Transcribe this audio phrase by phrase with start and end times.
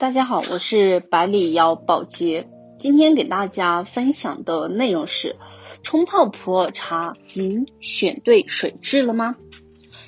[0.00, 2.48] 大家好，我是百里瑶宝洁。
[2.78, 5.36] 今天给大家分享的内容是：
[5.82, 9.36] 冲泡普洱茶，您选对水质了吗？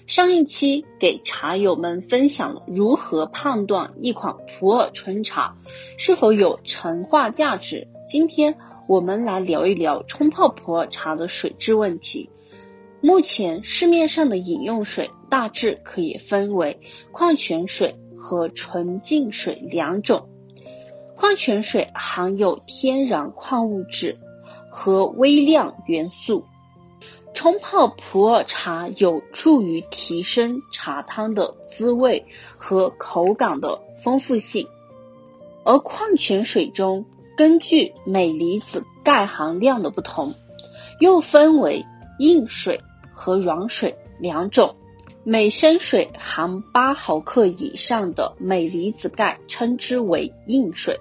[0.06, 5.58] 上一期给茶友们分享了如何判断一款普洱春茶
[5.98, 7.86] 是否有陈化价值。
[8.08, 8.56] 今天
[8.88, 12.30] 我们来聊一聊冲泡普洱茶的水质问题。
[13.02, 17.96] 目前市面上的饮用水大致可以分为矿泉水。
[18.22, 20.28] 和纯净水两种，
[21.16, 24.20] 矿泉水含有天然矿物质
[24.70, 26.44] 和微量元素。
[27.34, 32.26] 冲泡普洱茶有助于提升茶汤的滋味
[32.56, 34.68] 和口感的丰富性，
[35.64, 40.34] 而矿泉水中根据镁离子钙含量的不同，
[41.00, 41.84] 又分为
[42.18, 42.82] 硬水
[43.14, 44.76] 和软水两种。
[45.24, 50.96] 每升水含八毫克以上的镁离子钙，称之为硬水；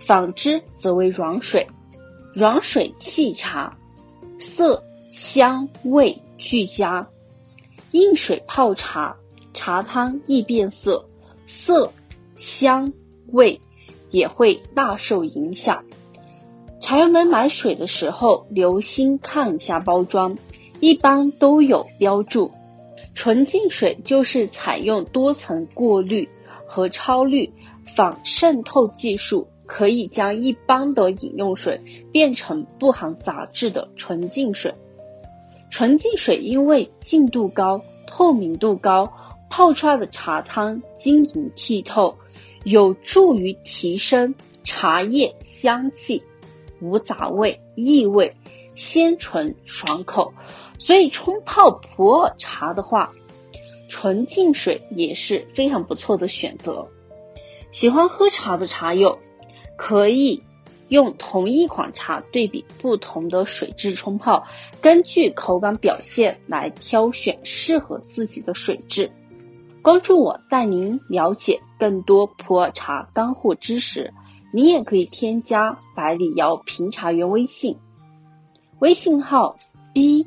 [0.00, 1.68] 反之则为软水。
[2.34, 3.78] 软水沏茶，
[4.40, 4.82] 色
[5.12, 7.06] 香味俱佳；
[7.92, 9.16] 硬水泡茶，
[9.54, 11.08] 茶汤易变色，
[11.46, 11.92] 色
[12.34, 12.92] 香
[13.28, 13.60] 味
[14.10, 15.84] 也会大受影响。
[16.80, 20.38] 茶友们买水的时候，留心看一下包装，
[20.80, 22.50] 一般都有标注。
[23.14, 26.28] 纯净水就是采用多层过滤
[26.66, 27.52] 和超滤
[27.94, 31.80] 仿渗透技术，可以将一般的饮用水
[32.12, 34.74] 变成不含杂质的纯净水。
[35.70, 39.12] 纯净水因为净度高、透明度高，
[39.50, 42.16] 泡出来的茶汤晶莹剔透，
[42.64, 46.22] 有助于提升茶叶香气、
[46.80, 48.34] 无杂味、异味。
[48.80, 50.32] 鲜醇爽口，
[50.78, 53.12] 所以冲泡普洱茶的话，
[53.90, 56.88] 纯净水也是非常不错的选择。
[57.72, 59.18] 喜欢喝茶的茶友，
[59.76, 60.42] 可以
[60.88, 64.46] 用同一款茶对比不同的水质冲泡，
[64.80, 69.12] 根据口感表现来挑选适合自己的水质。
[69.82, 74.14] 关注我，带您了解更多普洱茶干货知识。
[74.54, 77.76] 您也可以添加百里瑶评茶员微信。
[78.80, 79.56] 微信号
[79.92, 80.26] b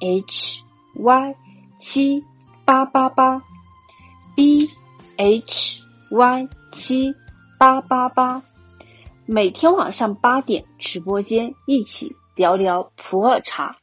[0.00, 0.62] h
[0.94, 1.34] y
[1.78, 2.22] 七
[2.66, 3.42] 八八八
[4.34, 4.68] b
[5.16, 5.80] h
[6.10, 7.14] y 七
[7.58, 8.42] 八八八，
[9.24, 13.78] 每天晚上八点直播间一起聊聊普洱茶。